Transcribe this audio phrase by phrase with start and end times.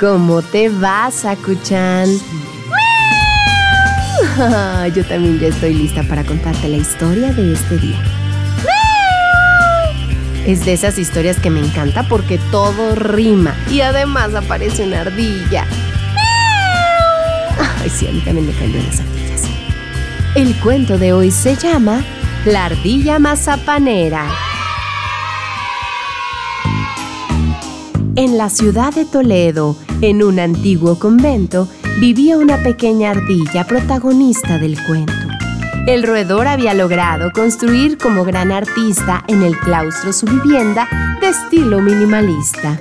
[0.00, 2.08] ¿Cómo te vas, Sakuchan?
[4.94, 8.00] Yo también ya estoy lista para contarte la historia de este día.
[10.46, 15.66] Es de esas historias que me encanta porque todo rima y además aparece una ardilla.
[17.82, 19.42] Ay, sí, a mí también me caen las ardillas.
[20.36, 22.04] El cuento de hoy se llama
[22.44, 24.26] La ardilla mazapanera.
[28.14, 31.68] En la ciudad de Toledo, en un antiguo convento,
[32.00, 35.12] vivía una pequeña ardilla protagonista del cuento.
[35.86, 40.88] El roedor había logrado construir como gran artista en el claustro su vivienda
[41.20, 42.80] de estilo minimalista.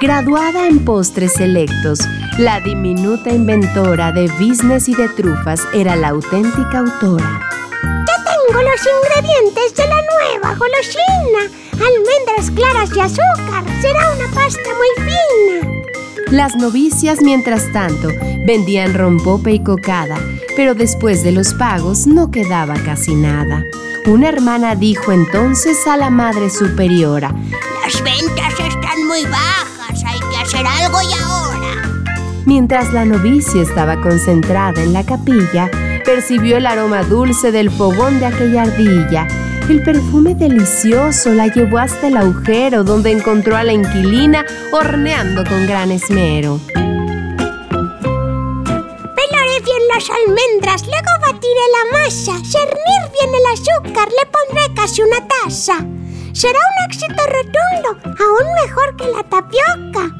[0.00, 2.00] Graduada en postres selectos,
[2.36, 7.40] la diminuta inventora de business y de trufas era la auténtica autora.
[7.82, 11.50] Ya tengo los ingredientes de la nueva golosina.
[11.72, 13.64] Almendras claras y azúcar.
[13.80, 15.31] Será una pasta muy fina.
[16.32, 18.08] Las novicias, mientras tanto,
[18.46, 20.18] vendían rompope y cocada,
[20.56, 23.62] pero después de los pagos no quedaba casi nada.
[24.06, 27.34] Una hermana dijo entonces a la madre superiora,
[27.84, 32.08] Las ventas están muy bajas, hay que hacer algo y ahora.
[32.46, 35.70] Mientras la novicia estaba concentrada en la capilla,
[36.02, 39.28] percibió el aroma dulce del fogón de aquella ardilla
[39.68, 45.66] el perfume delicioso la llevó hasta el agujero donde encontró a la inquilina horneando con
[45.66, 46.60] gran esmero.
[46.68, 46.90] Pelaré
[49.64, 55.20] bien las almendras, luego batiré la masa, cernir bien el azúcar, le pondré casi una
[55.28, 55.86] taza.
[56.32, 60.10] Será un éxito rotundo, aún mejor que la tapioca.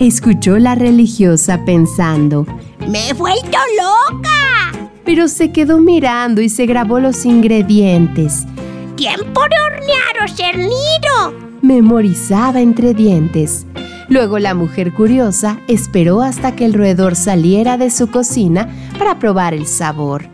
[0.00, 2.46] Escuchó la religiosa pensando.
[2.88, 4.72] ¡Me he vuelto loca!
[5.04, 8.46] Pero se quedó mirando y se grabó los ingredientes
[9.00, 11.56] tiempo de hornear o cerniro.
[11.62, 13.64] Memorizaba entre dientes.
[14.10, 18.68] Luego la mujer curiosa esperó hasta que el roedor saliera de su cocina
[18.98, 20.28] para probar el sabor.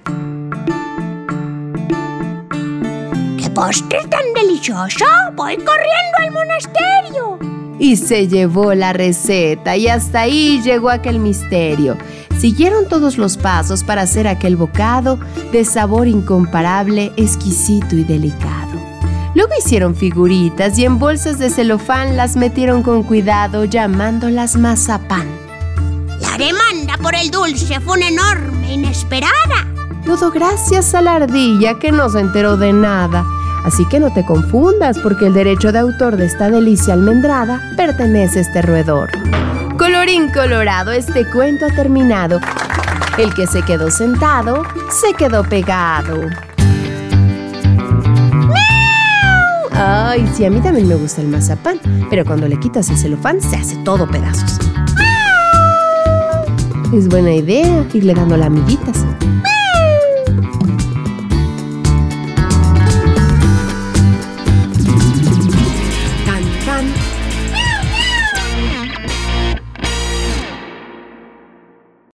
[3.41, 5.05] ¡Qué postre tan delicioso!
[5.37, 7.39] ¡Voy corriendo al monasterio!
[7.79, 11.97] Y se llevó la receta y hasta ahí llegó aquel misterio.
[12.37, 15.21] Siguieron todos los pasos para hacer aquel bocado
[15.53, 18.56] de sabor incomparable, exquisito y delicado.
[19.37, 25.29] Luego hicieron figuritas y en bolsas de celofán las metieron con cuidado llamándolas mazapán.
[26.23, 29.67] La demanda por el dulce fue una enorme, inesperada.
[30.07, 33.27] Todo gracias a la ardilla que no se enteró de nada.
[33.67, 38.39] Así que no te confundas porque el derecho de autor de esta delicia almendrada pertenece
[38.39, 39.11] a este roedor.
[39.77, 42.41] Colorín colorado, este cuento ha terminado.
[43.19, 46.46] El que se quedó sentado, se quedó pegado.
[49.79, 51.79] Ay, sí, a mí también me gusta el mazapán,
[52.09, 54.59] pero cuando le quitas el celofán se hace todo pedazos.
[56.95, 59.05] Es buena idea irle dando lamiditas.